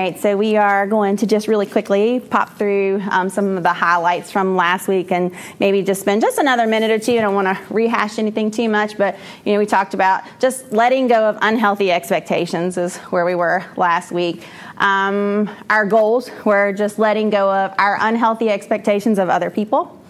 [0.00, 3.72] right, so we are going to just really quickly pop through um, some of the
[3.72, 7.18] highlights from last week and maybe just spend just another minute or two.
[7.18, 10.72] I don't want to rehash anything too much, but you know, we talked about just
[10.72, 14.46] letting go of unhealthy expectations is where we were last week.
[14.78, 20.00] Um, our goals were just letting go of our unhealthy expectations of other people,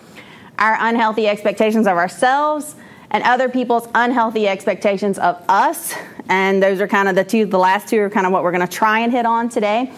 [0.58, 2.76] our unhealthy expectations of ourselves,
[3.10, 5.94] and other people's unhealthy expectations of us.
[6.30, 8.52] And those are kind of the two, the last two are kind of what we're
[8.52, 9.92] going to try and hit on today.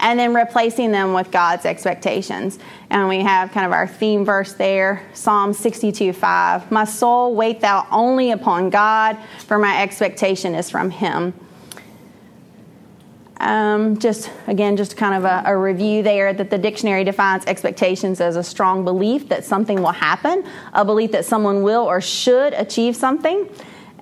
[0.00, 2.58] And then replacing them with God's expectations.
[2.90, 6.70] And we have kind of our theme verse there Psalm 62 5.
[6.70, 11.34] My soul, wait thou only upon God, for my expectation is from him.
[13.40, 18.20] Um, just again, just kind of a, a, review there that the dictionary defines expectations
[18.20, 22.52] as a strong belief that something will happen, a belief that someone will or should
[22.54, 23.48] achieve something.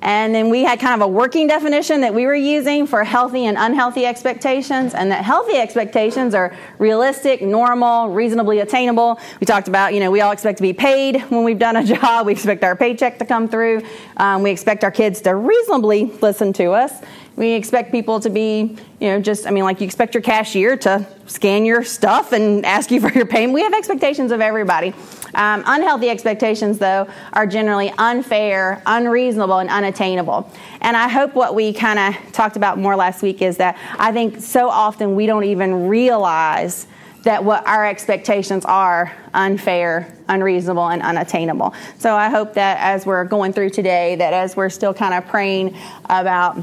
[0.06, 3.46] And then we had kind of a working definition that we were using for healthy
[3.46, 9.18] and unhealthy expectations, and that healthy expectations are realistic, normal, reasonably attainable.
[9.40, 11.82] We talked about, you know, we all expect to be paid when we've done a
[11.96, 12.26] job.
[12.26, 13.82] We expect our paycheck to come through.
[14.16, 16.92] Um, we expect our kids to reasonably listen to us.
[17.36, 20.74] We expect people to be, you know, just, I mean, like you expect your cashier
[20.78, 23.52] to scan your stuff and ask you for your payment.
[23.52, 24.94] We have expectations of everybody.
[25.34, 30.50] Um, unhealthy expectations, though, are generally unfair, unreasonable, and unattainable.
[30.80, 34.12] And I hope what we kind of talked about more last week is that I
[34.12, 36.86] think so often we don't even realize
[37.24, 41.74] that what our expectations are unfair, unreasonable, and unattainable.
[41.98, 45.26] So I hope that as we're going through today, that as we're still kind of
[45.26, 45.76] praying
[46.08, 46.56] about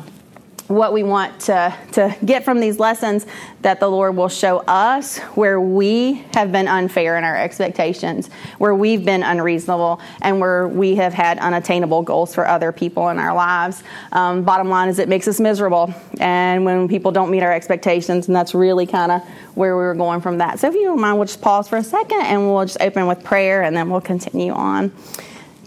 [0.68, 3.26] what we want to, to get from these lessons
[3.62, 8.74] that the Lord will show us where we have been unfair in our expectations, where
[8.74, 13.34] we've been unreasonable, and where we have had unattainable goals for other people in our
[13.34, 13.84] lives.
[14.12, 15.94] Um, bottom line is, it makes us miserable.
[16.20, 19.22] And when people don't meet our expectations, and that's really kind of
[19.56, 20.60] where we were going from that.
[20.60, 23.08] So if you don't mind, we'll just pause for a second and we'll just open
[23.08, 24.92] with prayer and then we'll continue on.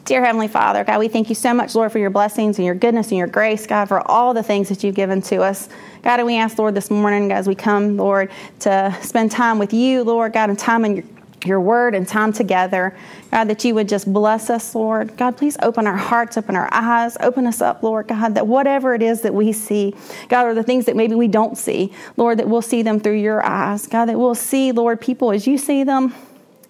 [0.07, 2.77] Dear Heavenly Father, God, we thank you so much, Lord, for your blessings and your
[2.77, 5.69] goodness and your grace, God, for all the things that you've given to us.
[6.03, 8.31] God, and we ask, Lord, this morning, as we come, Lord,
[8.61, 11.05] to spend time with you, Lord, God, and time in your
[11.45, 12.97] your word and time together.
[13.31, 15.17] God, that you would just bless us, Lord.
[15.17, 18.95] God, please open our hearts, open our eyes, open us up, Lord God, that whatever
[18.95, 19.95] it is that we see,
[20.29, 23.19] God, or the things that maybe we don't see, Lord, that we'll see them through
[23.19, 23.87] your eyes.
[23.87, 26.15] God, that we'll see, Lord, people as you see them,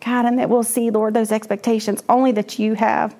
[0.06, 3.14] God, and that we'll see, Lord, those expectations only that you have.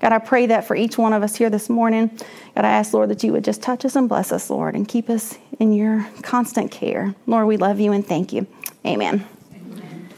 [0.00, 2.08] God, I pray that for each one of us here this morning.
[2.56, 4.88] God, I ask, Lord, that you would just touch us and bless us, Lord, and
[4.88, 7.14] keep us in your constant care.
[7.26, 8.46] Lord, we love you and thank you.
[8.86, 9.26] Amen.
[9.54, 10.08] Amen.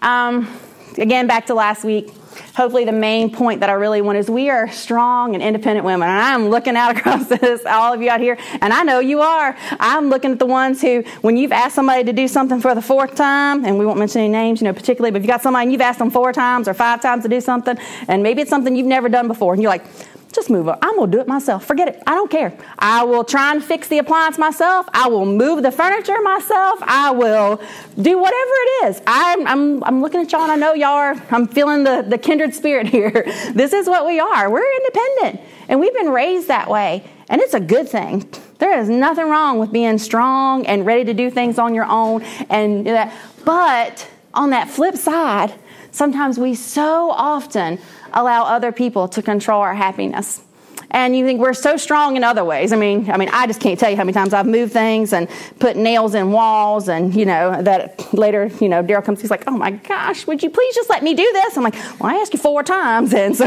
[0.00, 0.60] Um,
[0.98, 2.10] again, back to last week
[2.56, 6.08] hopefully the main point that I really want is we are strong and independent women.
[6.08, 9.20] And I'm looking out across this, all of you out here, and I know you
[9.20, 9.54] are.
[9.78, 12.80] I'm looking at the ones who, when you've asked somebody to do something for the
[12.80, 15.42] fourth time, and we won't mention any names, you know, particularly, but if you got
[15.42, 17.76] somebody and you've asked them four times or five times to do something,
[18.08, 19.84] and maybe it's something you've never done before, and you're like,
[20.32, 20.76] just move it.
[20.82, 21.64] I'm going to do it myself.
[21.64, 22.02] Forget it.
[22.06, 22.56] I don't care.
[22.78, 24.86] I will try and fix the appliance myself.
[24.92, 26.78] I will move the furniture myself.
[26.82, 27.60] I will
[28.00, 29.02] do whatever it is.
[29.06, 32.18] I'm, I'm, I'm looking at y'all and I know y'all are, I'm feeling the, the
[32.18, 33.24] kindred spirit here.
[33.54, 34.50] this is what we are.
[34.50, 37.04] We're independent and we've been raised that way.
[37.28, 38.28] And it's a good thing.
[38.58, 42.22] There is nothing wrong with being strong and ready to do things on your own
[42.48, 43.12] and that.
[43.44, 45.54] But on that flip side,
[45.90, 47.78] sometimes we so often
[48.16, 50.42] allow other people to control our happiness.
[50.90, 52.72] And you think we're so strong in other ways.
[52.72, 55.12] I mean, I mean, I just can't tell you how many times I've moved things
[55.12, 55.28] and
[55.58, 59.44] put nails in walls, and you know that later, you know, Daryl comes, he's like,
[59.46, 62.14] "Oh my gosh, would you please just let me do this?" I'm like, "Well, I
[62.14, 63.46] asked you four times, and so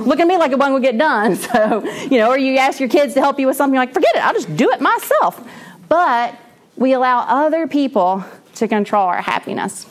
[0.00, 2.88] look at me like it will get done." So, you know, or you ask your
[2.88, 5.46] kids to help you with something, like, "Forget it, I'll just do it myself."
[5.88, 6.34] But
[6.76, 9.86] we allow other people to control our happiness.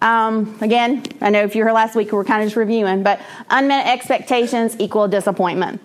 [0.00, 2.56] Um, again, I know if you were here last week, we are kind of just
[2.56, 3.20] reviewing, but
[3.50, 5.80] unmet expectations equal disappointment.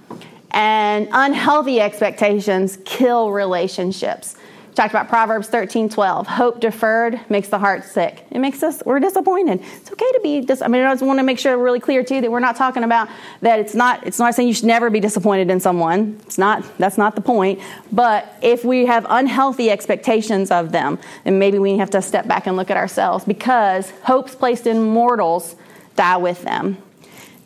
[0.51, 4.35] And unhealthy expectations kill relationships
[4.73, 6.27] talked about Proverbs 13, 12.
[6.27, 8.25] Hope deferred makes the heart sick.
[8.31, 9.61] It makes us, we're disappointed.
[9.61, 11.79] It's okay to be, dis- I mean, I just want to make sure we're really
[11.79, 13.09] clear too that we're not talking about
[13.41, 16.19] that it's not, it's not saying you should never be disappointed in someone.
[16.25, 17.59] It's not, that's not the point.
[17.91, 22.47] But if we have unhealthy expectations of them, then maybe we have to step back
[22.47, 25.55] and look at ourselves because hopes placed in mortals
[25.95, 26.77] die with them.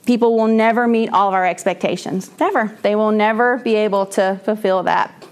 [0.05, 2.31] People will never meet all of our expectations.
[2.39, 2.77] Never.
[2.81, 5.26] They will never be able to fulfill that.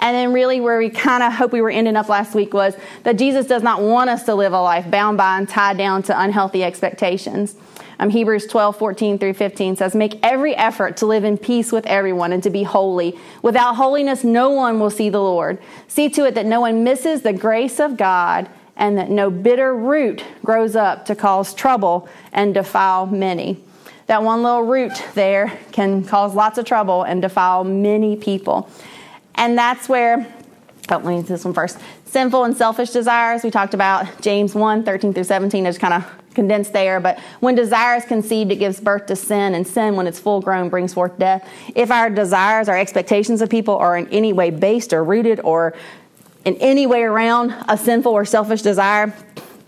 [0.00, 2.74] And then, really, where we kind of hope we were ending up last week was
[3.02, 6.02] that Jesus does not want us to live a life bound by and tied down
[6.04, 7.54] to unhealthy expectations.
[7.98, 11.84] Um, Hebrews 12, 14 through 15 says, Make every effort to live in peace with
[11.84, 13.18] everyone and to be holy.
[13.42, 15.58] Without holiness, no one will see the Lord.
[15.86, 18.48] See to it that no one misses the grace of God
[18.78, 23.62] and that no bitter root grows up to cause trouble and defile many.
[24.06, 28.70] That one little root there can cause lots of trouble and defile many people.
[29.40, 30.30] And that's where,
[30.90, 31.78] oh, let me do this one first.
[32.04, 36.04] Sinful and selfish desires, we talked about James 1 13 through 17, just kind of
[36.34, 37.00] condensed there.
[37.00, 40.42] But when desire is conceived, it gives birth to sin, and sin, when it's full
[40.42, 41.48] grown, brings forth death.
[41.74, 45.74] If our desires, our expectations of people are in any way based or rooted or
[46.44, 49.14] in any way around a sinful or selfish desire,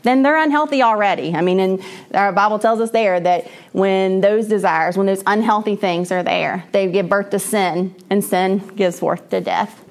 [0.02, 1.34] then they're unhealthy already.
[1.34, 1.82] I mean, and
[2.14, 6.64] our Bible tells us there that when those desires, when those unhealthy things are there,
[6.72, 9.82] they give birth to sin, and sin gives forth to death.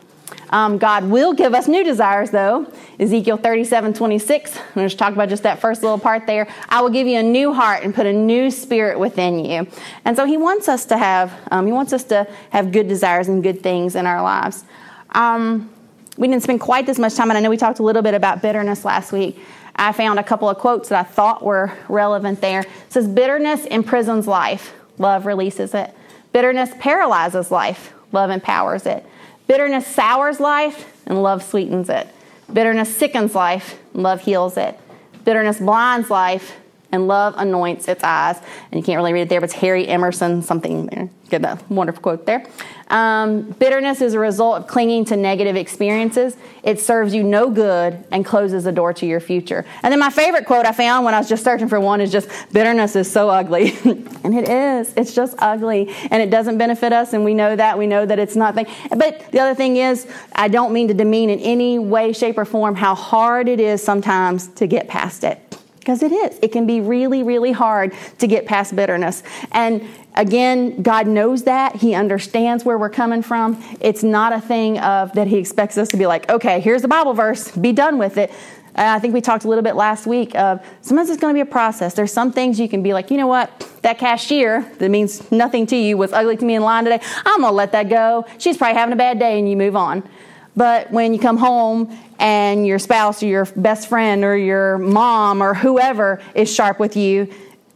[0.52, 2.72] Um, God will give us new desires, though.
[3.00, 6.48] Ezekiel 37 26, I'm going to talk about just that first little part there.
[6.68, 9.68] I will give you a new heart and put a new spirit within you.
[10.04, 13.30] And so He wants us to have, um, He wants us to have good desires
[13.30, 14.66] and good things in our lives.
[15.12, 15.70] Um,
[16.18, 18.14] we didn't spend quite this much time, and I know we talked a little bit
[18.14, 19.40] about bitterness last week.
[19.82, 22.60] I found a couple of quotes that I thought were relevant there.
[22.60, 25.92] It says, Bitterness imprisons life, love releases it.
[26.32, 29.04] Bitterness paralyzes life, love empowers it.
[29.48, 32.08] Bitterness sours life, and love sweetens it.
[32.54, 34.80] Bitterness sickens life, and love heals it.
[35.26, 36.58] Bitterness blinds life,
[36.92, 38.38] and love anoints its eyes.
[38.72, 41.10] And you can't really read it there, but it's Harry Emerson, something there.
[41.30, 42.46] Get that wonderful quote there.
[42.90, 46.36] Um, bitterness is a result of clinging to negative experiences.
[46.62, 49.66] It serves you no good and closes the door to your future.
[49.82, 52.12] And then my favorite quote I found when I was just searching for one is
[52.12, 53.78] just bitterness is so ugly.
[53.86, 54.94] and it is.
[54.98, 55.96] It's just ugly.
[56.12, 57.78] And it doesn't benefit us, and we know that.
[57.78, 58.68] We know that it's nothing.
[58.90, 62.44] But the other thing is, I don't mean to demean in any way, shape, or
[62.44, 65.51] form how hard it is sometimes to get past it
[65.82, 66.38] because it is.
[66.44, 69.24] It can be really, really hard to get past bitterness.
[69.52, 69.84] And
[70.14, 71.76] again, God knows that.
[71.76, 73.62] He understands where we're coming from.
[73.80, 76.88] It's not a thing of that He expects us to be like, okay, here's the
[76.88, 78.32] Bible verse, be done with it.
[78.76, 81.38] And I think we talked a little bit last week of sometimes it's going to
[81.38, 81.96] be a process.
[81.96, 85.66] There's some things you can be like, you know what, that cashier that means nothing
[85.68, 87.04] to you was ugly to me in line today.
[87.26, 88.26] I'm going to let that go.
[88.38, 90.08] She's probably having a bad day and you move on.
[90.56, 95.42] But when you come home and your spouse or your best friend or your mom
[95.42, 97.32] or whoever is sharp with you,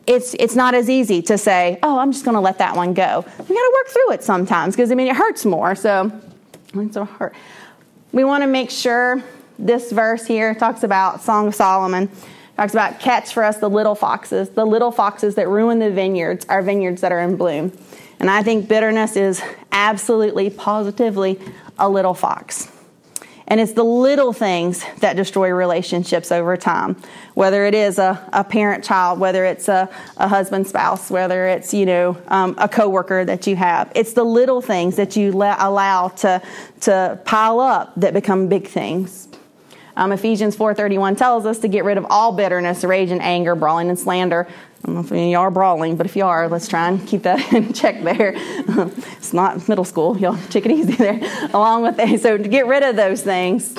[0.08, 2.94] it's it's not as easy to say, "Oh, I'm just going to let that one
[2.94, 5.74] go." We got to work through it sometimes because I mean it hurts more.
[5.76, 6.12] So
[6.76, 7.34] it's a hurt.
[8.12, 9.24] We want to make sure
[9.58, 12.10] this verse here talks about Song of Solomon.
[12.58, 16.46] Talks about catch for us the little foxes, the little foxes that ruin the vineyards,
[16.48, 17.74] our vineyards that are in bloom.
[18.20, 19.42] And I think bitterness is
[19.74, 21.38] absolutely, positively
[21.78, 22.72] a little fox.
[23.48, 26.96] And it's the little things that destroy relationships over time.
[27.36, 29.88] Whether it is a, a parent child, whether it's a,
[30.18, 33.92] a husband spouse, whether it's, you know, um, a coworker that you have.
[33.94, 36.42] It's the little things that you allow to,
[36.82, 39.28] to pile up that become big things.
[39.98, 43.90] Um, Ephesians 4.31 tells us to get rid of all bitterness, rage, and anger, brawling,
[43.90, 44.48] and slander,
[44.86, 46.88] I don't know if any of y'all are brawling, but if you are, let's try
[46.88, 48.34] and keep that in check there.
[48.38, 50.16] it's not middle school.
[50.16, 51.20] Y'all take it easy there.
[51.56, 53.76] Along with that, so to get rid of those things,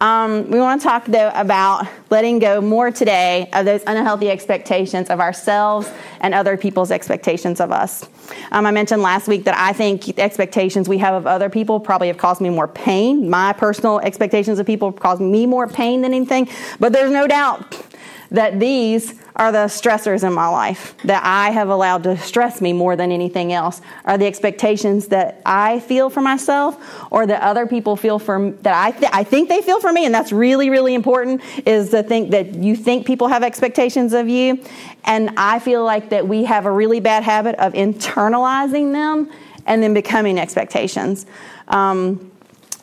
[0.00, 5.10] um, we want to talk though about letting go more today of those unhealthy expectations
[5.10, 5.90] of ourselves
[6.20, 8.08] and other people's expectations of us.
[8.52, 11.80] Um, I mentioned last week that I think the expectations we have of other people
[11.80, 13.28] probably have caused me more pain.
[13.28, 17.26] My personal expectations of people have caused me more pain than anything, but there's no
[17.26, 17.87] doubt
[18.30, 22.72] that these are the stressors in my life that I have allowed to stress me
[22.72, 23.80] more than anything else?
[24.04, 26.76] Are the expectations that I feel for myself
[27.12, 30.04] or that other people feel for that I th- I think they feel for me
[30.04, 34.28] and that's really really important is to think that you think people have expectations of
[34.28, 34.62] you
[35.04, 39.30] and I feel like that we have a really bad habit of internalizing them
[39.66, 41.26] and then becoming expectations.
[41.68, 42.32] Um,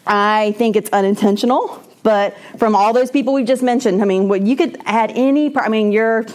[0.08, 4.44] I think it's unintentional but from all those people we've just mentioned, I mean, what
[4.44, 5.52] you could add any.
[5.58, 6.28] I mean, your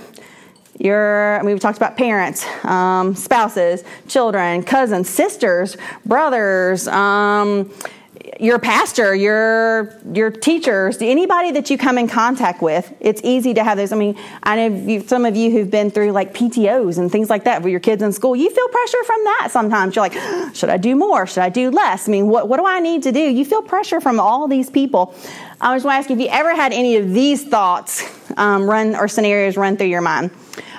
[0.81, 6.89] your I mean, we talked about parents, um, spouses, children, cousins, sisters, brothers.
[6.89, 7.71] Um,
[8.41, 13.63] your pastor, your your teachers, anybody that you come in contact with, it's easy to
[13.63, 13.93] have those.
[13.93, 17.45] I mean, I know some of you who've been through like PTOS and things like
[17.45, 18.35] that for your kids in school.
[18.35, 19.95] You feel pressure from that sometimes.
[19.95, 21.27] You're like, should I do more?
[21.27, 22.09] Should I do less?
[22.09, 23.21] I mean, what what do I need to do?
[23.21, 25.15] You feel pressure from all these people.
[25.61, 28.03] I just want to ask you if you ever had any of these thoughts
[28.39, 30.31] um, run or scenarios run through your mind.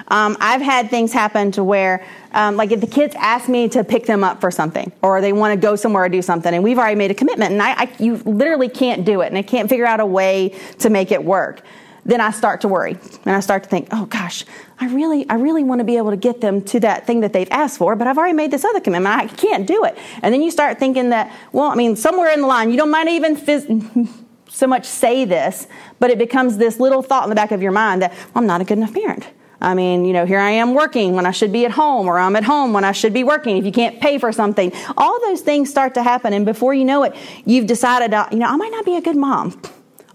[0.07, 3.83] Um, I've had things happen to where, um, like, if the kids ask me to
[3.83, 6.63] pick them up for something, or they want to go somewhere or do something, and
[6.63, 9.41] we've already made a commitment, and I, I, you literally can't do it, and I
[9.41, 11.61] can't figure out a way to make it work.
[12.03, 14.45] Then I start to worry, and I start to think, oh gosh,
[14.79, 17.33] I really, I really want to be able to get them to that thing that
[17.33, 19.15] they've asked for, but I've already made this other commitment.
[19.15, 19.97] I can't do it.
[20.23, 22.89] And then you start thinking that, well, I mean, somewhere in the line, you don't
[22.89, 24.09] mind even
[24.49, 25.67] so much say this,
[25.99, 28.47] but it becomes this little thought in the back of your mind that well, I'm
[28.47, 29.27] not a good enough parent.
[29.61, 32.17] I mean, you know, here I am working when I should be at home, or
[32.17, 33.57] I'm at home when I should be working.
[33.57, 36.85] If you can't pay for something, all those things start to happen, and before you
[36.85, 37.15] know it,
[37.45, 39.61] you've decided, uh, you know, I might not be a good mom.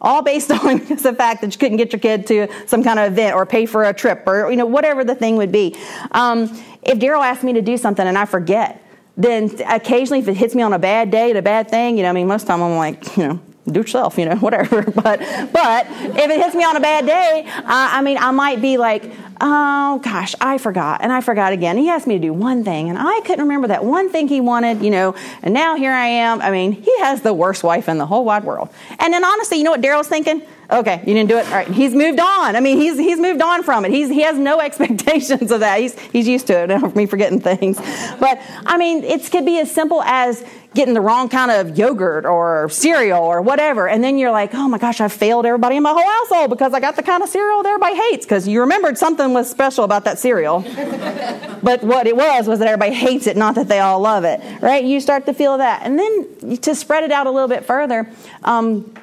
[0.00, 3.12] All based on the fact that you couldn't get your kid to some kind of
[3.12, 5.74] event or pay for a trip or you know whatever the thing would be.
[6.10, 6.50] Um,
[6.86, 8.82] if daryl asked me to do something and i forget
[9.16, 12.02] then occasionally if it hits me on a bad day and a bad thing you
[12.02, 14.36] know i mean most of the time i'm like you know do yourself, you know,
[14.46, 14.82] whatever.
[14.82, 15.20] But
[15.52, 18.76] but if it hits me on a bad day, uh, I mean, I might be
[18.76, 21.76] like, oh gosh, I forgot, and I forgot again.
[21.76, 24.40] He asked me to do one thing, and I couldn't remember that one thing he
[24.40, 25.14] wanted, you know.
[25.42, 26.40] And now here I am.
[26.40, 28.70] I mean, he has the worst wife in the whole wide world.
[28.98, 30.42] And then honestly, you know what Daryl's thinking?
[30.70, 31.46] Okay, you didn't do it.
[31.46, 32.56] All right, he's moved on.
[32.56, 33.92] I mean, he's he's moved on from it.
[33.92, 35.80] He's he has no expectations of that.
[35.80, 36.96] He's he's used to it.
[36.96, 37.78] Me forgetting things,
[38.18, 40.44] but I mean, it could be as simple as
[40.76, 44.68] getting the wrong kind of yogurt or cereal or whatever, and then you're like, oh
[44.68, 47.28] my gosh, I failed everybody in my whole household because I got the kind of
[47.28, 50.60] cereal that everybody hates because you remembered something was special about that cereal,
[51.62, 54.40] but what it was was that everybody hates it, not that they all love it,
[54.62, 54.84] right?
[54.84, 58.08] You start to feel that, and then to spread it out a little bit further.
[58.44, 58.94] Um,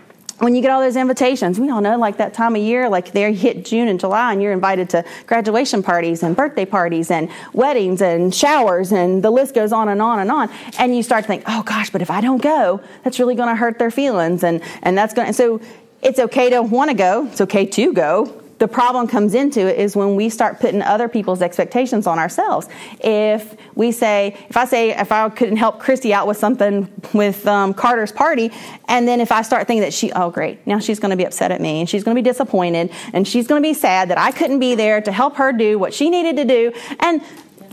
[0.44, 3.14] when you get all those invitations, we all know like that time of year, like
[3.14, 7.30] they hit June and July, and you're invited to graduation parties and birthday parties and
[7.54, 10.50] weddings and showers, and the list goes on and on and on.
[10.78, 13.50] And you start to think, oh gosh, but if I don't go, that's really going
[13.50, 15.28] to hurt their feelings, and and that's going.
[15.28, 15.62] to So
[16.02, 17.26] it's okay to want to go.
[17.28, 21.10] It's okay to go the problem comes into it is when we start putting other
[21.10, 22.70] people's expectations on ourselves.
[23.02, 27.46] If we say, if I say, if I couldn't help Christy out with something with
[27.46, 28.54] um, Carter's party,
[28.88, 31.26] and then if I start thinking that she, oh great, now she's going to be
[31.26, 34.10] upset at me, and she's going to be disappointed, and she's going to be sad
[34.12, 37.22] that I couldn't be there to help her do what she needed to do, and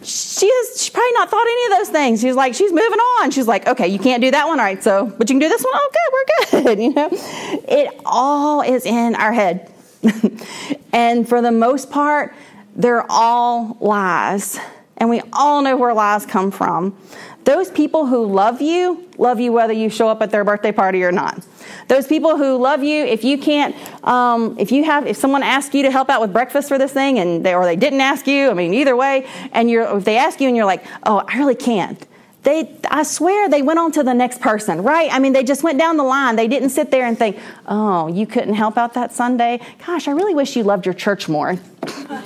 [0.02, 2.20] she has she probably not thought any of those things.
[2.20, 3.30] She's like, she's moving on.
[3.30, 4.82] She's like, okay, you can't do that one, all right?
[4.82, 5.75] So, but you can do this one.
[5.87, 6.25] Okay, we're
[6.64, 6.80] good.
[6.80, 9.70] You know, it all is in our head.
[10.92, 12.35] and for the most part,
[12.76, 14.59] they're all lies.
[14.97, 16.97] And we all know where lies come from.
[17.45, 21.02] Those people who love you, love you whether you show up at their birthday party
[21.02, 21.45] or not.
[21.88, 23.75] Those people who love you, if you can't,
[24.07, 26.92] um, if you have, if someone asks you to help out with breakfast for this
[26.92, 30.04] thing, and they, or they didn't ask you, I mean, either way, and you're, if
[30.04, 32.07] they ask you and you're like, oh, I really can't,
[32.42, 35.12] they i swear they went on to the next person right?
[35.12, 36.37] I mean they just went down the line.
[36.37, 39.61] They didn't sit there and think oh you couldn't help out that sunday?
[39.87, 41.59] Gosh i really wish you loved your church more.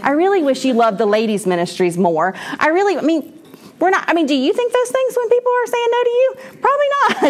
[0.02, 2.35] I really wish you loved the ladies ministries more.
[2.59, 3.33] I really i mean
[3.80, 6.11] we're not i mean do you think those things when people are saying no to
[6.11, 6.35] you?
[6.61, 6.87] Probably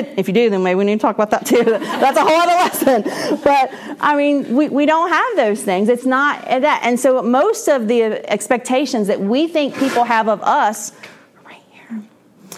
[0.09, 0.19] not.
[0.19, 1.65] If you do then maybe we need to talk about that too.
[1.65, 3.39] That's a whole other lesson.
[3.45, 5.89] But i mean we, we don't have those things.
[5.89, 10.43] It's not that and so most of the expectations that we think people have of
[10.43, 10.93] us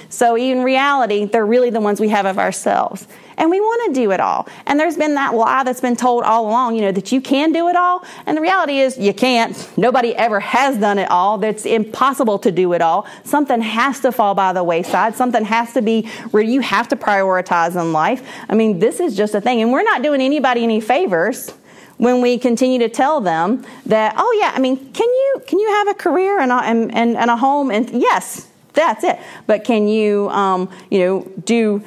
[0.09, 3.07] so in reality, they're really the ones we have of ourselves.
[3.39, 4.49] And we want to do it all.
[4.67, 7.53] And there's been that lie that's been told all along, you know, that you can
[7.53, 8.03] do it all.
[8.25, 9.71] And the reality is you can't.
[9.77, 11.43] Nobody ever has done it all.
[11.45, 13.07] It's impossible to do it all.
[13.25, 15.17] Something has to fall by the wayside.
[15.17, 18.27] Something has to be where you have to prioritize in life.
[18.49, 19.61] I mean, this is just a thing.
[19.61, 21.53] And we're not doing anybody any favors
[21.99, 25.69] when we continue to tell them that, oh yeah, I mean, can you can you
[25.69, 27.71] have a career and a, and, and a home?
[27.71, 29.19] And yes, that's it.
[29.47, 31.83] But can you, um, you know, do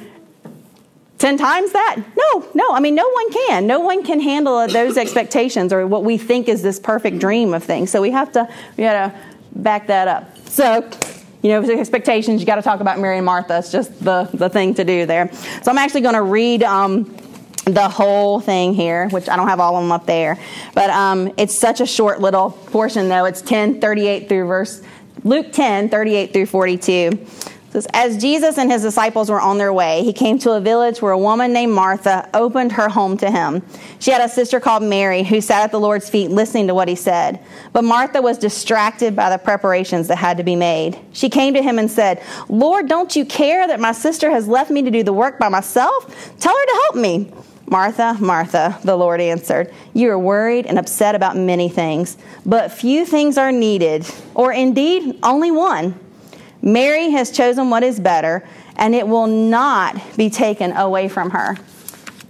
[1.18, 2.02] 10 times that?
[2.16, 2.72] No, no.
[2.72, 3.66] I mean, no one can.
[3.66, 7.64] No one can handle those expectations or what we think is this perfect dream of
[7.64, 7.90] things.
[7.90, 9.20] So we have to, we got to
[9.52, 10.36] back that up.
[10.48, 10.88] So,
[11.42, 13.58] you know, expectations, you got to talk about Mary and Martha.
[13.58, 15.32] It's just the, the thing to do there.
[15.62, 17.16] So I'm actually going to read um,
[17.64, 20.38] the whole thing here, which I don't have all of them up there.
[20.74, 23.24] But um, it's such a short little portion, though.
[23.24, 24.82] It's 10, 38 through verse
[25.24, 27.26] Luke 10, 38 through 42
[27.70, 31.00] says, As Jesus and his disciples were on their way, he came to a village
[31.00, 33.62] where a woman named Martha opened her home to him.
[33.98, 36.88] She had a sister called Mary who sat at the Lord's feet listening to what
[36.88, 37.40] he said.
[37.72, 40.98] But Martha was distracted by the preparations that had to be made.
[41.12, 44.70] She came to him and said, Lord, don't you care that my sister has left
[44.70, 46.06] me to do the work by myself?
[46.38, 47.32] Tell her to help me.
[47.70, 53.06] Martha, Martha, the Lord answered, You are worried and upset about many things, but few
[53.06, 55.98] things are needed, or indeed only one.
[56.62, 61.56] Mary has chosen what is better, and it will not be taken away from her.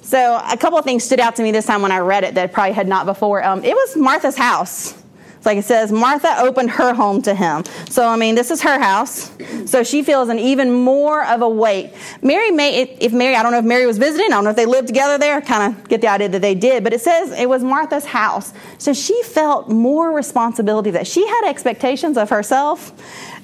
[0.03, 2.35] So, a couple of things stood out to me this time when I read it
[2.35, 3.43] that I probably had not before.
[3.43, 5.00] Um, it was Martha's house.
[5.41, 7.65] It's like it says, Martha opened her home to him.
[7.89, 9.31] So, I mean, this is her house.
[9.65, 11.95] So she feels an even more of a weight.
[12.21, 14.57] Mary may, if Mary, I don't know if Mary was visiting, I don't know if
[14.57, 17.33] they lived together there, kind of get the idea that they did, but it says
[17.33, 18.53] it was Martha's house.
[18.77, 22.93] So she felt more responsibility that she had expectations of herself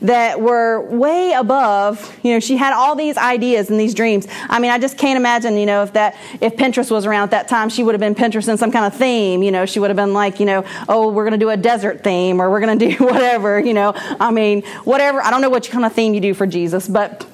[0.02, 4.26] that were way above, you know, she had all these ideas and these dreams.
[4.50, 7.30] I mean, I just can't imagine, you know, if that, if Pinterest was around at
[7.30, 9.80] that time, she would have been Pinterest in some kind of theme, you know, she
[9.80, 12.50] would have been like, you know, oh, we're going to do a desert theme or
[12.50, 15.84] we're going to do whatever, you know, I mean, whatever, I don't know what kind
[15.84, 17.26] of theme you do for Jesus, but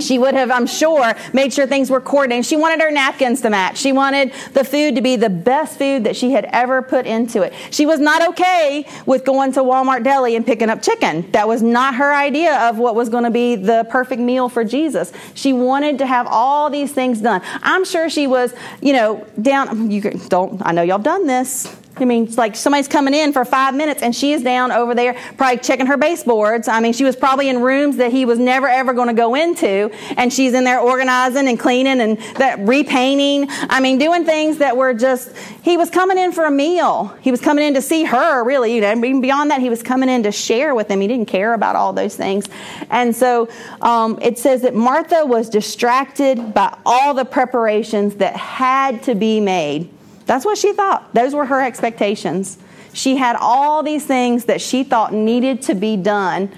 [0.00, 2.46] she would have, I'm sure, made sure things were coordinated.
[2.46, 3.76] She wanted her napkins to match.
[3.76, 7.42] She wanted the food to be the best food that she had ever put into
[7.42, 7.52] it.
[7.70, 11.30] She was not okay with going to Walmart Deli and picking up chicken.
[11.32, 14.64] That was not her idea of what was going to be the perfect meal for
[14.64, 15.12] Jesus.
[15.34, 17.42] She wanted to have all these things done.
[17.62, 19.90] I'm sure she was, you know, down.
[19.90, 20.62] You don't.
[20.64, 24.02] I know y'all done this I mean, it's like somebody's coming in for five minutes
[24.02, 26.66] and she is down over there probably checking her baseboards.
[26.66, 29.34] I mean, she was probably in rooms that he was never ever going to go
[29.34, 33.46] into and she's in there organizing and cleaning and that repainting.
[33.68, 37.14] I mean, doing things that were just, he was coming in for a meal.
[37.20, 38.74] He was coming in to see her, really.
[38.74, 41.00] You know, even beyond that, he was coming in to share with them.
[41.00, 42.48] He didn't care about all those things.
[42.90, 43.48] And so
[43.82, 49.40] um, it says that Martha was distracted by all the preparations that had to be
[49.40, 49.90] made.
[50.26, 51.12] That's what she thought.
[51.14, 52.58] Those were her expectations.
[52.92, 56.50] She had all these things that she thought needed to be done.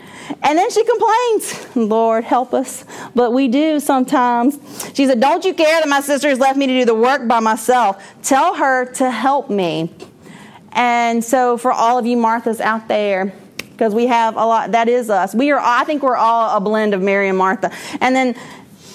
[0.43, 2.85] And then she complains, Lord, help us.
[3.15, 4.59] But we do sometimes.
[4.95, 7.29] She said, Don't you care that my sister has left me to do the work
[7.29, 8.03] by myself?
[8.23, 9.95] Tell her to help me.
[10.73, 14.89] And so, for all of you Marthas out there, because we have a lot, that
[14.89, 15.35] is us.
[15.35, 17.71] We are, I think we're all a blend of Mary and Martha.
[18.01, 18.35] And then,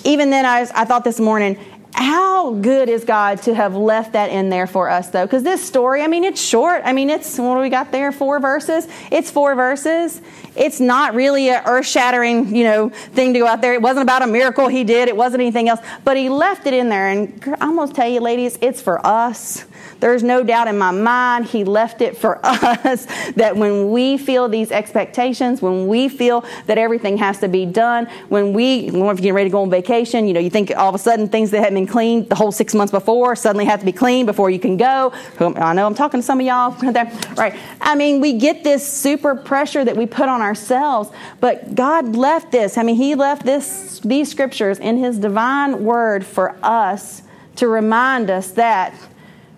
[0.03, 1.57] even then, I, was, I thought this morning,
[1.93, 5.25] how good is God to have left that in there for us, though?
[5.25, 6.81] Because this story, I mean, it's short.
[6.85, 8.11] I mean, it's what do we got there?
[8.11, 8.87] Four verses.
[9.11, 10.21] It's four verses.
[10.55, 13.73] It's not really an earth-shattering, you know, thing to go out there.
[13.73, 15.07] It wasn't about a miracle he did.
[15.07, 15.79] It wasn't anything else.
[16.03, 19.65] But he left it in there, and I'm gonna tell you, ladies, it's for us.
[19.99, 24.47] There's no doubt in my mind he left it for us that when we feel
[24.47, 29.15] these expectations, when we feel that everything has to be done, when we, if you're
[29.15, 31.51] getting ready to go on vacation, you know, you think all of a sudden things
[31.51, 34.49] that hadn't been cleaned the whole six months before suddenly have to be cleaned before
[34.49, 35.11] you can go.
[35.39, 36.75] I know I'm talking to some of y'all.
[37.37, 37.55] Right.
[37.79, 42.51] I mean, we get this super pressure that we put on ourselves, but God left
[42.51, 42.77] this.
[42.77, 47.23] I mean, He left this, these scriptures in His divine word for us
[47.57, 48.93] to remind us that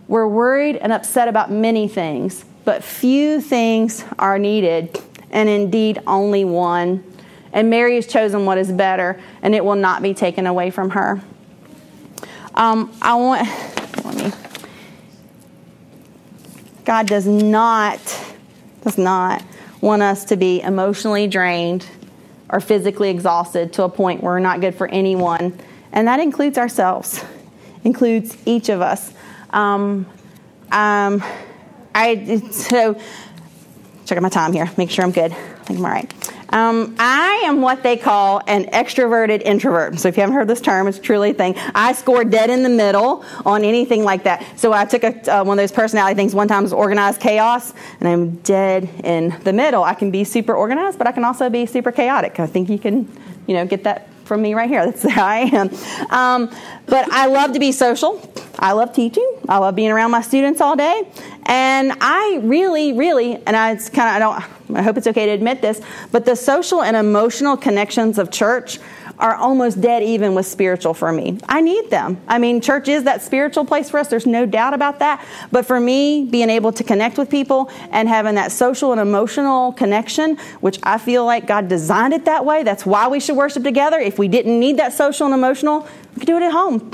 [0.08, 6.44] we're worried and upset about many things, but few things are needed, and indeed only
[6.44, 7.04] one.
[7.54, 10.90] And Mary has chosen what is better, and it will not be taken away from
[10.92, 11.22] her.
[12.56, 13.48] Um, I want,
[14.04, 14.32] let me.
[16.84, 18.00] God does not,
[18.84, 19.44] does not
[19.82, 21.86] want us to be emotionally drained
[22.50, 25.58] or physically exhausted to a point where we're not good for anyone.
[25.92, 27.24] And that includes ourselves,
[27.84, 29.12] includes each of us.
[29.50, 30.06] Um,
[30.72, 31.24] um,
[31.94, 32.94] I so
[34.06, 34.70] check out my time here.
[34.78, 35.32] Make sure I'm good.
[35.32, 36.21] I think I'm all right.
[36.52, 40.00] Um, I am what they call an extroverted introvert.
[40.00, 41.56] So if you haven't heard this term, it's truly a thing.
[41.74, 44.46] I score dead in the middle on anything like that.
[44.60, 46.36] So I took a, uh, one of those personality things.
[46.36, 49.84] One time was organized chaos, and I'm dead in the middle.
[49.84, 52.40] I can be super organized, but I can also be super chaotic.
[52.40, 53.08] I think you can,
[53.48, 54.86] you know, get that from me right here.
[54.86, 55.70] That's how I am.
[56.10, 58.22] Um, but I love to be social.
[58.62, 59.28] I love teaching.
[59.50, 61.12] I love being around my students all day.
[61.48, 65.26] And I really, really, and I, it's kind of, I don't, I hope it's okay
[65.26, 68.80] to admit this, but the social and emotional connections of church
[69.22, 71.38] are almost dead even with spiritual for me.
[71.48, 72.20] I need them.
[72.28, 74.08] I mean, church is that spiritual place for us.
[74.08, 75.24] There's no doubt about that.
[75.52, 79.74] But for me, being able to connect with people and having that social and emotional
[79.74, 83.64] connection, which I feel like God designed it that way, that's why we should worship
[83.64, 84.00] together.
[84.00, 86.92] If we didn't need that social and emotional, we could do it at home.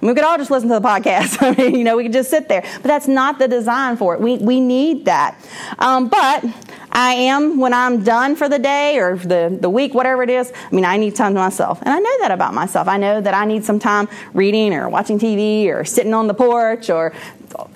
[0.00, 1.38] We could all just listen to the podcast.
[1.40, 2.62] I mean, you know, we could just sit there.
[2.62, 4.20] But that's not the design for it.
[4.20, 5.38] We, we need that.
[5.78, 6.44] Um, but
[6.92, 10.52] I am when I'm done for the day or the, the week, whatever it is.
[10.54, 11.80] I mean, I need time to myself.
[11.82, 12.86] And I know that about myself.
[12.86, 16.34] I know that I need some time reading or watching TV or sitting on the
[16.34, 17.12] porch or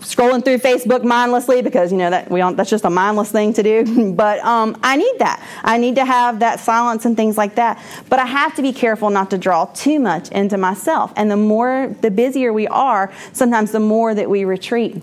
[0.00, 3.62] scrolling through Facebook mindlessly because you know that we that's just a mindless thing to
[3.62, 4.12] do.
[4.14, 5.42] but um, I need that.
[5.62, 7.82] I need to have that silence and things like that.
[8.08, 11.12] But I have to be careful not to draw too much into myself.
[11.16, 15.02] And the more, the busier we are, sometimes the more that we retreat.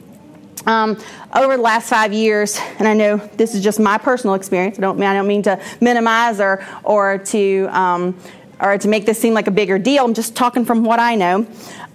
[0.65, 0.97] Um,
[1.35, 4.79] over the last five years, and I know this is just my personal experience.
[4.79, 8.17] I don't, I don't mean to minimize or or to um,
[8.59, 10.05] or to make this seem like a bigger deal.
[10.05, 11.45] I'm just talking from what I know.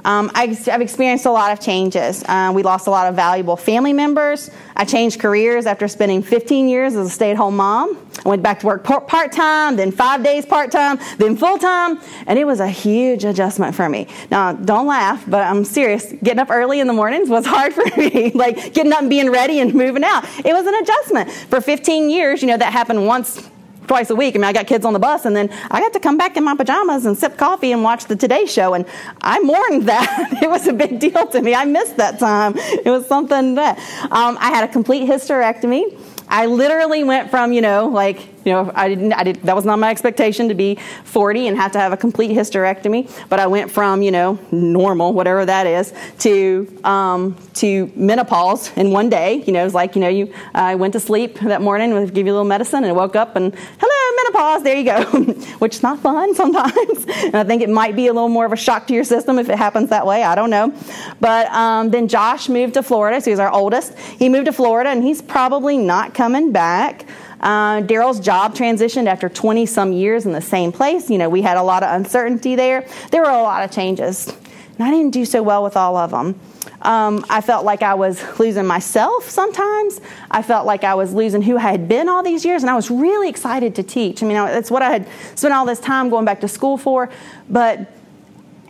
[0.04, 2.24] Um, I, have experienced a lot of changes.
[2.24, 4.50] Uh, we lost a lot of valuable family members.
[4.76, 7.98] I changed careers after spending 15 years as a stay at home mom.
[8.24, 12.00] I went back to work part time, then five days part time, then full time,
[12.26, 14.08] and it was a huge adjustment for me.
[14.30, 16.12] Now, don't laugh, but I'm serious.
[16.22, 18.30] Getting up early in the mornings was hard for me.
[18.32, 20.24] like getting up and being ready and moving out.
[20.44, 21.30] It was an adjustment.
[21.30, 23.48] For 15 years, you know, that happened once
[23.90, 24.37] twice a week.
[24.37, 26.37] I mean, I got kids on the bus, and then I got to come back
[26.37, 28.87] in my pajamas and sip coffee and watch the Today Show, and
[29.20, 30.40] I mourned that.
[30.40, 31.57] it was a big deal to me.
[31.57, 32.53] I missed that time.
[32.57, 33.79] It was something that
[34.12, 35.98] um, I had a complete hysterectomy.
[36.31, 39.64] I literally went from, you know, like you know, I didn't, I did, that was
[39.64, 43.11] not my expectation to be 40 and have to have a complete hysterectomy.
[43.29, 48.93] But I went from, you know, normal, whatever that is, to, um, to menopause in
[48.93, 49.43] one day.
[49.47, 52.27] You know, it was like, you know, you, I went to sleep that morning, give
[52.27, 53.99] you a little medicine, and woke up and, hello,
[54.33, 55.05] menopause, there you go.
[55.59, 57.07] Which is not fun sometimes.
[57.09, 59.38] and I think it might be a little more of a shock to your system
[59.38, 60.23] if it happens that way.
[60.23, 60.73] I don't know.
[61.21, 63.99] But um, then Josh moved to Florida, so he's our oldest.
[63.99, 67.07] He moved to Florida, and he's probably not coming back.
[67.40, 71.09] Uh, Daryl's job transitioned after 20 some years in the same place.
[71.09, 72.87] You know, we had a lot of uncertainty there.
[73.11, 74.33] There were a lot of changes.
[74.81, 76.40] And I didn't do so well with all of them.
[76.81, 80.01] Um, I felt like I was losing myself sometimes.
[80.31, 82.75] I felt like I was losing who I had been all these years, and I
[82.75, 84.23] was really excited to teach.
[84.23, 87.11] I mean, that's what I had spent all this time going back to school for.
[87.51, 87.93] But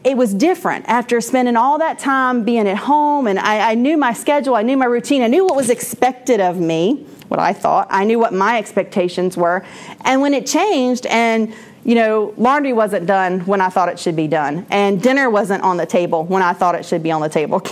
[0.02, 3.96] it was different after spending all that time being at home, and I, I knew
[3.96, 7.52] my schedule, I knew my routine, I knew what was expected of me what I
[7.52, 7.86] thought.
[7.90, 9.64] I knew what my expectations were.
[10.04, 14.16] And when it changed and you know, laundry wasn't done when I thought it should
[14.16, 17.20] be done, and dinner wasn't on the table when I thought it should be on
[17.20, 17.62] the table.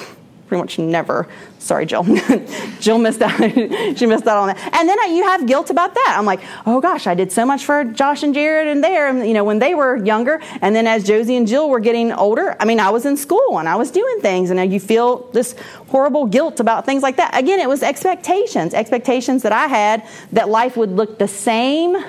[0.49, 1.29] pretty much never.
[1.59, 2.05] Sorry, Jill.
[2.81, 3.37] Jill missed out.
[3.97, 4.75] she missed out on that.
[4.75, 6.17] And then you have guilt about that.
[6.19, 9.27] I'm like, oh gosh, I did so much for Josh and Jared and there, and,
[9.27, 10.41] you know, when they were younger.
[10.63, 13.59] And then as Josie and Jill were getting older, I mean, I was in school
[13.59, 15.55] and I was doing things, and uh, you feel this
[15.89, 17.39] horrible guilt about things like that.
[17.39, 22.03] Again, it was expectations, expectations that I had that life would look the same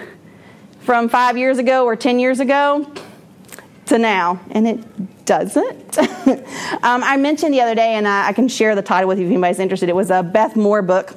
[0.90, 2.92] from five years ago or 10 years ago
[3.86, 6.00] to now, and it doesn't.
[6.00, 9.26] um, I mentioned the other day, and I, I, can share the title with you
[9.26, 9.88] if anybody's interested.
[9.88, 11.14] It was a Beth Moore book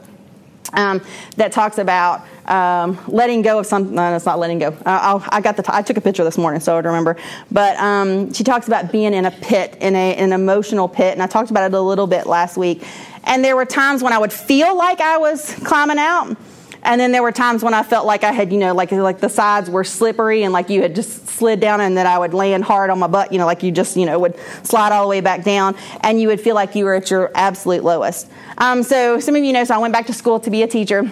[0.74, 1.00] um,
[1.38, 3.94] that talks about um, letting go of something.
[3.94, 4.76] No, it's not letting go.
[4.85, 5.62] I got the.
[5.62, 7.16] T- I took a picture this morning, so I would remember.
[7.50, 11.22] But um, she talks about being in a pit, in a, an emotional pit, and
[11.22, 12.87] I talked about it a little bit last week.
[13.24, 16.37] And there were times when I would feel like I was climbing out
[16.82, 19.20] and then there were times when I felt like I had, you know, like like
[19.20, 22.34] the sides were slippery and like you had just slid down and that I would
[22.34, 25.02] land hard on my butt, you know, like you just, you know, would slide all
[25.02, 28.28] the way back down and you would feel like you were at your absolute lowest.
[28.58, 30.68] Um, so some of you know, so I went back to school to be a
[30.68, 31.10] teacher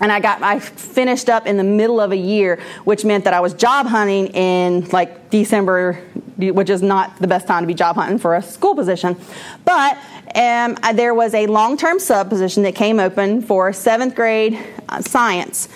[0.00, 3.34] and I got I finished up in the middle of a year, which meant that
[3.34, 5.94] I was job hunting in like December,
[6.36, 9.16] which is not the best time to be job hunting for a school position.
[9.64, 9.98] But
[10.34, 15.68] um, there was a long-term sub position that came open for seventh grade uh, science.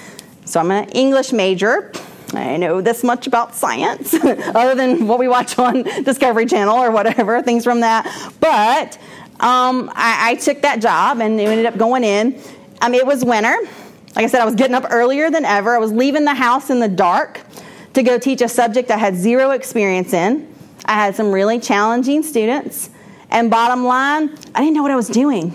[0.44, 1.92] So I'm an English major.
[2.34, 6.90] I know this much about science, other than what we watch on Discovery Channel or
[6.90, 8.04] whatever, things from that.
[8.40, 8.98] But
[9.40, 12.38] um, I, I, took that job and ended up going in.
[12.82, 13.56] Um, it was winter.
[14.18, 15.76] Like I said, I was getting up earlier than ever.
[15.76, 17.40] I was leaving the house in the dark
[17.94, 20.52] to go teach a subject I had zero experience in.
[20.86, 22.90] I had some really challenging students.
[23.30, 25.54] And bottom line, I didn't know what I was doing.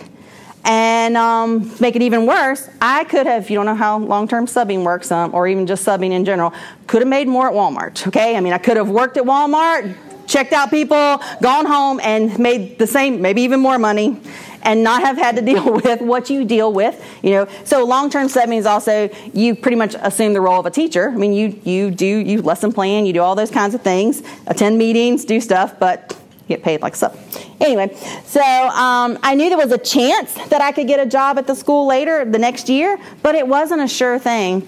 [0.64, 4.46] And um, make it even worse, I could have, you don't know how long term
[4.46, 6.54] subbing works, um, or even just subbing in general,
[6.88, 8.38] could have made more at Walmart, okay?
[8.38, 9.94] I mean, I could have worked at Walmart,
[10.26, 14.22] checked out people, gone home, and made the same, maybe even more money,
[14.64, 17.48] and not have had to deal with what you deal with, you know.
[17.64, 21.10] So long term subbing is also, you pretty much assume the role of a teacher.
[21.10, 24.24] I mean, you, you do, you lesson plan, you do all those kinds of things,
[24.48, 27.16] attend meetings, do stuff, but get paid like so.
[27.60, 27.96] Anyway,
[28.26, 31.48] so um, I knew there was a chance that I could get a job at
[31.48, 34.68] the school later the next year, but it wasn't a sure thing.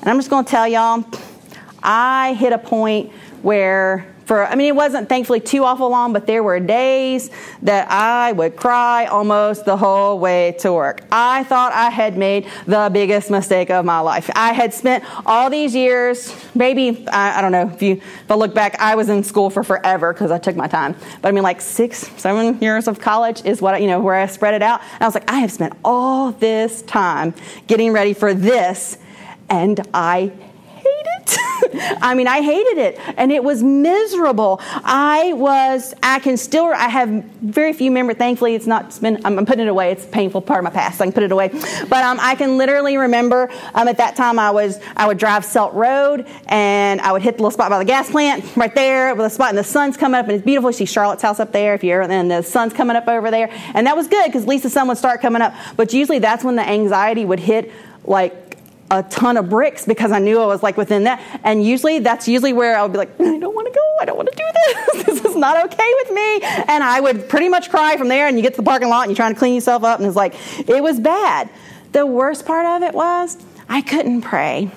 [0.00, 1.04] And I'm just going to tell y'all,
[1.82, 3.12] I hit a point
[3.42, 7.30] where for I mean it wasn't thankfully too awful long, but there were days
[7.62, 11.02] that I would cry almost the whole way to work.
[11.10, 14.30] I thought I had made the biggest mistake of my life.
[14.36, 18.36] I had spent all these years, maybe I, I don't know if you if I
[18.36, 20.94] look back, I was in school for forever because I took my time.
[21.20, 24.26] But I mean like six, seven years of college is what you know where I
[24.26, 24.80] spread it out.
[24.80, 27.34] And I was like, I have spent all this time
[27.66, 28.96] getting ready for this,
[29.48, 30.30] and I
[31.20, 31.98] it.
[32.02, 34.60] I mean, I hated it and it was miserable.
[34.62, 38.14] I was, I can still, I have very few memory.
[38.14, 39.92] Thankfully, it's not, it's been, I'm, I'm putting it away.
[39.92, 40.98] It's a painful part of my past.
[40.98, 41.48] So I can put it away.
[41.48, 45.44] But um, I can literally remember um, at that time I was, I would drive
[45.44, 49.14] Selt Road and I would hit the little spot by the gas plant right there
[49.14, 50.70] with a spot and the sun's coming up and it's beautiful.
[50.70, 53.50] You see Charlotte's house up there if you're, and the sun's coming up over there.
[53.74, 55.54] And that was good because at least the sun would start coming up.
[55.76, 57.70] But usually that's when the anxiety would hit
[58.04, 58.49] like
[58.90, 61.20] a ton of bricks because I knew I was like within that.
[61.44, 63.96] And usually that's usually where I would be like, I don't want to go.
[64.00, 65.04] I don't want to do this.
[65.06, 66.40] this is not okay with me.
[66.42, 68.26] And I would pretty much cry from there.
[68.26, 70.00] And you get to the parking lot and you're trying to clean yourself up.
[70.00, 70.34] And it's like,
[70.68, 71.48] it was bad.
[71.92, 73.36] The worst part of it was
[73.68, 74.70] I couldn't pray.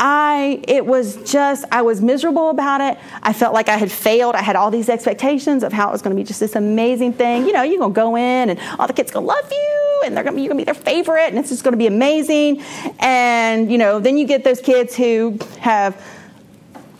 [0.00, 2.96] I it was just I was miserable about it.
[3.20, 4.36] I felt like I had failed.
[4.36, 7.14] I had all these expectations of how it was going to be just this amazing
[7.14, 7.46] thing.
[7.46, 10.02] You know, you're going to go in and all the kids going to love you
[10.06, 11.78] and they're going to you're going to be their favorite and it's just going to
[11.78, 12.62] be amazing.
[13.00, 16.00] And you know, then you get those kids who have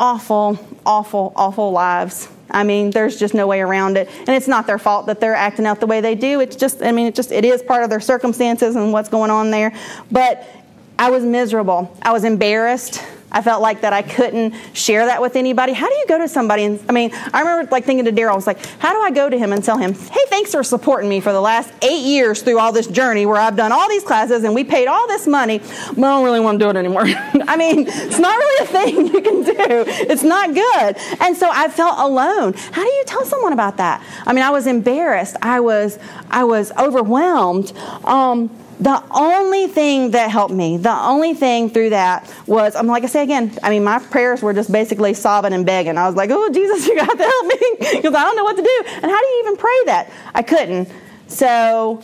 [0.00, 2.28] awful, awful, awful lives.
[2.50, 4.08] I mean, there's just no way around it.
[4.20, 6.40] And it's not their fault that they're acting out the way they do.
[6.40, 9.30] It's just, I mean, it just, it is part of their circumstances and what's going
[9.30, 9.72] on there.
[10.10, 10.46] But
[10.98, 11.96] I was miserable.
[12.02, 13.02] I was embarrassed.
[13.30, 15.72] I felt like that I couldn't share that with anybody.
[15.72, 18.30] How do you go to somebody and I mean, I remember like thinking to Daryl,
[18.30, 20.62] I was like, how do I go to him and tell him, hey, thanks for
[20.62, 23.88] supporting me for the last eight years through all this journey where I've done all
[23.88, 26.70] these classes and we paid all this money, but I don't really want to do
[26.70, 27.02] it anymore.
[27.06, 29.84] I mean, it's not really a thing you can do.
[30.10, 30.96] It's not good.
[31.20, 32.54] And so I felt alone.
[32.54, 34.02] How do you tell someone about that?
[34.26, 35.36] I mean, I was embarrassed.
[35.42, 35.98] I was
[36.30, 37.72] I was overwhelmed.
[38.04, 43.02] Um, the only thing that helped me, the only thing through that was, I'm like
[43.02, 45.98] I say again, I mean, my prayers were just basically sobbing and begging.
[45.98, 48.56] I was like, oh, Jesus, you got to help me because I don't know what
[48.56, 48.82] to do.
[48.86, 50.10] And how do you even pray that?
[50.34, 50.88] I couldn't.
[51.26, 52.02] So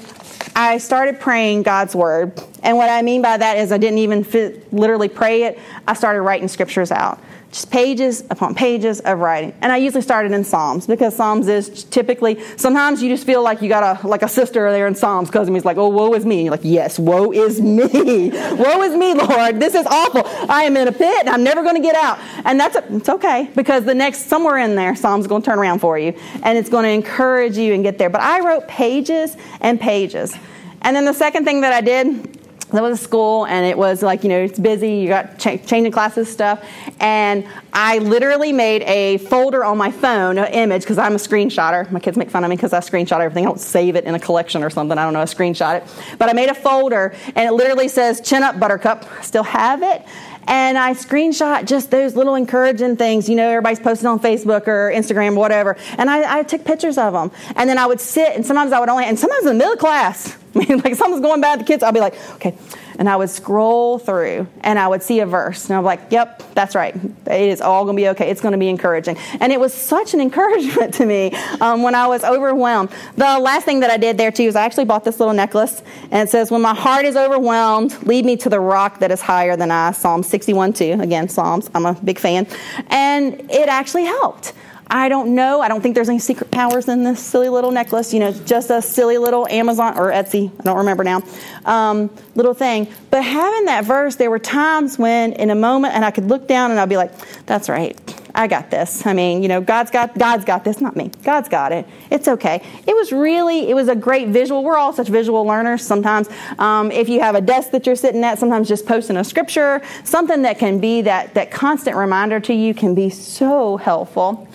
[0.56, 2.40] I started praying God's word.
[2.62, 5.94] And what I mean by that is I didn't even fit, literally pray it, I
[5.94, 7.20] started writing scriptures out
[7.54, 9.54] just pages upon pages of writing.
[9.60, 13.62] And I usually started in Psalms because Psalms is typically sometimes you just feel like
[13.62, 16.26] you got a like a sister there in Psalms because he's like, oh, woe is
[16.26, 16.42] me.
[16.42, 19.60] You're like, yes, woe is me, woe is me, Lord.
[19.60, 20.22] This is awful.
[20.50, 22.18] I am in a pit and I'm never going to get out.
[22.44, 25.60] And that's a, it's okay because the next somewhere in there, Psalms going to turn
[25.60, 26.12] around for you
[26.42, 28.10] and it's going to encourage you and get there.
[28.10, 30.34] But I wrote pages and pages.
[30.82, 32.43] And then the second thing that I did
[32.74, 35.64] that was a school and it was like you know it's busy you got ch-
[35.66, 36.64] changing classes stuff.
[37.00, 41.90] And i literally made a folder on my phone an image because i'm a screenshotter.
[41.90, 43.44] My kids make fun of me because i screenshot everything.
[43.44, 44.98] I don't save it in a collection or something.
[44.98, 45.20] I don't know.
[45.20, 46.16] I screenshot it.
[46.18, 49.06] But i made a folder and it literally says chin up buttercup.
[49.22, 50.02] Still have it
[50.46, 53.28] and I screenshot just those little encouraging things.
[53.28, 55.76] You know, everybody's posting on Facebook or Instagram or whatever.
[55.98, 57.30] And I, I took pictures of them.
[57.56, 59.74] And then I would sit, and sometimes I would only, and sometimes in the middle
[59.74, 62.56] of class, I mean, like something's going bad the kids, I'll be like, okay.
[62.98, 65.68] And I would scroll through and I would see a verse.
[65.68, 66.94] And I'm like, yep, that's right.
[66.94, 68.30] It is all going to be okay.
[68.30, 69.16] It's going to be encouraging.
[69.40, 72.90] And it was such an encouragement to me um, when I was overwhelmed.
[73.16, 75.82] The last thing that I did there too is I actually bought this little necklace.
[76.10, 79.20] And it says, when my heart is overwhelmed, lead me to the rock that is
[79.20, 79.92] higher than I.
[79.92, 81.00] Psalm 61 2.
[81.00, 81.70] Again, Psalms.
[81.74, 82.46] I'm a big fan.
[82.88, 84.52] And it actually helped.
[84.86, 85.60] I don't know.
[85.60, 88.12] I don't think there's any secret powers in this silly little necklace.
[88.12, 91.22] You know, just a silly little Amazon or Etsy, I don't remember now,
[91.64, 92.88] um, little thing.
[93.10, 96.46] But having that verse, there were times when in a moment, and I could look
[96.46, 97.12] down and I'd be like,
[97.46, 97.98] that's right.
[98.36, 99.06] I got this.
[99.06, 101.12] I mean, you know, God's got God's got this, not me.
[101.22, 101.86] God's got it.
[102.10, 102.62] It's okay.
[102.84, 104.64] It was really, it was a great visual.
[104.64, 105.82] We're all such visual learners.
[105.82, 109.24] Sometimes, um, if you have a desk that you're sitting at, sometimes just posting a
[109.24, 114.48] scripture, something that can be that that constant reminder to you, can be so helpful.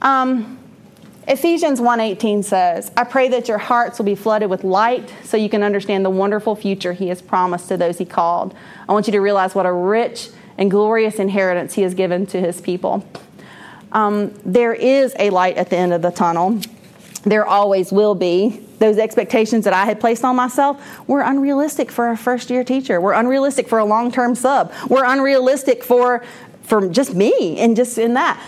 [0.00, 0.58] Um,
[1.26, 5.50] Ephesians 1:18 says, "I pray that your hearts will be flooded with light so you
[5.50, 8.54] can understand the wonderful future he has promised to those he called."
[8.88, 12.40] I want you to realize what a rich and glorious inheritance he has given to
[12.40, 13.04] his people.
[13.92, 16.58] Um, there is a light at the end of the tunnel.
[17.24, 18.62] There always will be.
[18.78, 23.00] Those expectations that I had placed on myself were unrealistic for a first year teacher.
[23.00, 24.72] Were unrealistic for a long term sub.
[24.88, 26.22] Were unrealistic for
[26.62, 28.38] for just me and just in that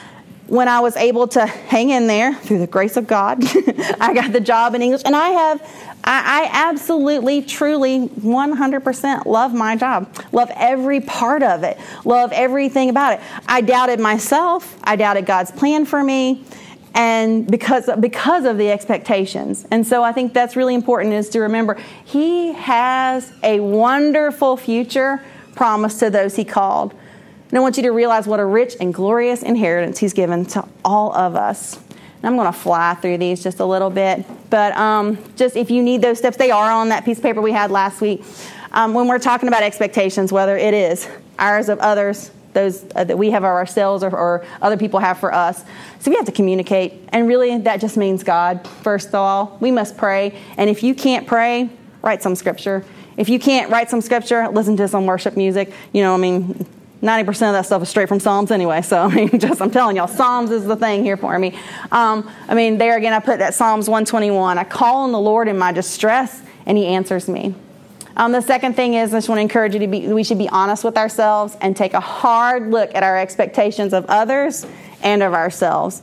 [0.50, 3.38] when I was able to hang in there through the grace of God,
[4.00, 5.62] I got the job in English, and I have,
[6.02, 10.12] I, I, absolutely, truly, 100% love my job.
[10.32, 11.78] Love every part of it.
[12.04, 13.20] Love everything about it.
[13.46, 14.76] I doubted myself.
[14.82, 16.44] I doubted God's plan for me.
[16.94, 19.64] And because, because of the expectations.
[19.70, 25.22] And so I think that's really important is to remember He has a wonderful future
[25.54, 26.92] promised to those He called.
[27.50, 30.66] And I want you to realize what a rich and glorious inheritance He's given to
[30.84, 31.76] all of us.
[31.76, 34.24] And I'm going to fly through these just a little bit.
[34.50, 37.40] But um, just if you need those steps, they are on that piece of paper
[37.40, 38.22] we had last week.
[38.72, 41.08] Um, when we're talking about expectations, whether it is
[41.40, 45.18] ours of others, those uh, that we have of ourselves or, or, other people have
[45.18, 45.64] for us.
[46.00, 46.94] So we have to communicate.
[47.08, 49.56] And really, that just means God, first of all.
[49.60, 50.38] We must pray.
[50.56, 51.70] And if you can't pray,
[52.02, 52.84] write some scripture.
[53.16, 55.72] If you can't write some scripture, listen to some worship music.
[55.92, 56.66] You know, I mean,
[57.02, 58.82] 90% of that stuff is straight from Psalms anyway.
[58.82, 61.58] So, I mean, just, I'm telling y'all, Psalms is the thing here for me.
[61.90, 64.58] Um, I mean, there again, I put that Psalms 121.
[64.58, 67.54] I call on the Lord in my distress, and He answers me.
[68.16, 70.38] Um, the second thing is, I just want to encourage you to be, we should
[70.38, 74.66] be honest with ourselves and take a hard look at our expectations of others
[75.02, 76.02] and of ourselves.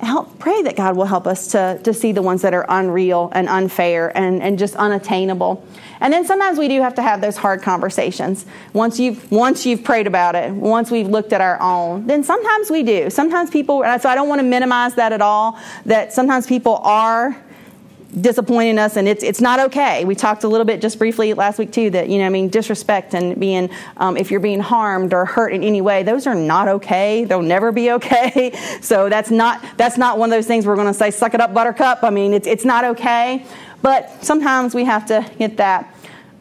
[0.00, 3.30] Help pray that God will help us to, to see the ones that are unreal
[3.32, 5.62] and unfair and, and just unattainable.
[6.00, 8.46] And then sometimes we do have to have those hard conversations.
[8.72, 12.70] Once you've once you've prayed about it, once we've looked at our own, then sometimes
[12.70, 13.10] we do.
[13.10, 17.36] Sometimes people so I don't want to minimize that at all, that sometimes people are
[18.18, 20.04] disappointing us and it's it's not okay.
[20.04, 22.48] We talked a little bit just briefly last week too that you know i mean
[22.48, 26.34] disrespect and being um, if you're being harmed or hurt in any way those are
[26.34, 27.24] not okay.
[27.24, 28.52] They'll never be okay.
[28.82, 31.40] So that's not that's not one of those things we're going to say suck it
[31.40, 32.02] up buttercup.
[32.02, 33.44] I mean it's it's not okay.
[33.82, 35.94] But sometimes we have to get that.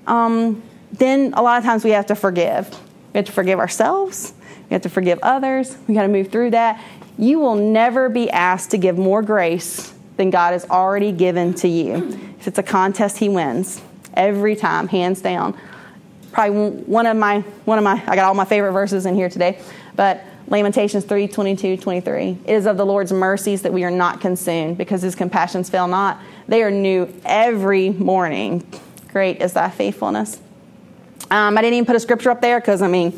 [0.07, 2.69] Um, then a lot of times we have to forgive.
[3.13, 4.33] We have to forgive ourselves.
[4.69, 5.77] We have to forgive others.
[5.87, 6.83] We got to move through that.
[7.17, 11.67] You will never be asked to give more grace than God has already given to
[11.69, 11.95] you.
[12.39, 13.81] If it's a contest, He wins
[14.13, 15.57] every time, hands down.
[16.33, 19.29] Probably one of my one of my I got all my favorite verses in here
[19.29, 19.61] today,
[19.95, 22.37] but Lamentations 3 22, 23.
[22.45, 25.87] It is of the Lord's mercies that we are not consumed because his compassions fail
[25.87, 26.19] not.
[26.49, 28.67] They are new every morning.
[29.07, 30.37] Great is thy faithfulness.
[31.31, 33.11] Um, I didn't even put a scripture up there because, I mean,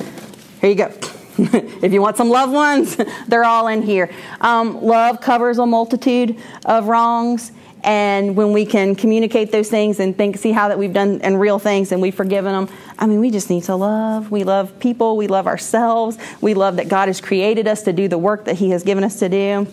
[0.60, 1.11] here you go.
[1.82, 4.12] if you want some loved ones, they're all in here.
[4.41, 7.51] Um, love covers a multitude of wrongs.
[7.84, 11.39] And when we can communicate those things and think, see how that we've done and
[11.39, 14.30] real things and we've forgiven them, I mean, we just need to love.
[14.30, 15.17] We love people.
[15.17, 16.19] We love ourselves.
[16.41, 19.04] We love that God has created us to do the work that He has given
[19.04, 19.67] us to do.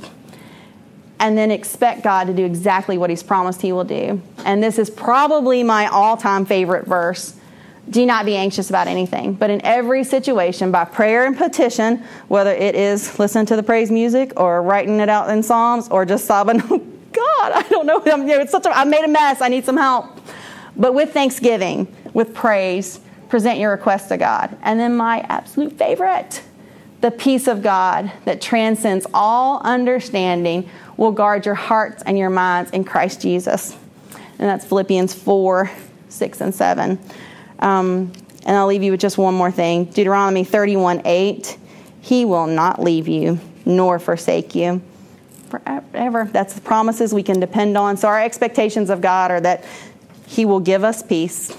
[1.20, 4.22] And then expect God to do exactly what He's promised He will do.
[4.46, 7.37] And this is probably my all time favorite verse
[7.90, 12.50] do not be anxious about anything, but in every situation, by prayer and petition, whether
[12.50, 16.26] it is listening to the praise music or writing it out in Psalms or just
[16.26, 16.58] sobbing,
[17.12, 18.02] God, I don't know.
[18.04, 19.40] I'm, you know, it's such a, I made a mess.
[19.40, 20.20] I need some help.
[20.76, 24.56] But with thanksgiving, with praise, present your request to God.
[24.62, 26.42] And then my absolute favorite,
[27.00, 32.70] the peace of God that transcends all understanding will guard your hearts and your minds
[32.72, 33.76] in Christ Jesus.
[34.38, 35.70] And that's Philippians 4
[36.10, 36.98] 6 and 7.
[37.58, 38.12] Um,
[38.44, 41.58] and I'll leave you with just one more thing Deuteronomy 31 8.
[42.00, 44.82] He will not leave you nor forsake you
[45.50, 46.28] forever.
[46.32, 47.96] That's the promises we can depend on.
[47.96, 49.64] So our expectations of God are that
[50.26, 51.54] He will give us peace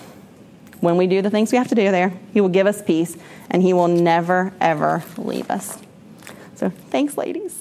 [0.80, 2.14] when we do the things we have to do there.
[2.34, 3.18] He will give us peace
[3.50, 5.78] and He will never, ever leave us.
[6.56, 7.59] So thanks, ladies.